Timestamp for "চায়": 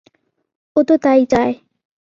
1.25-1.53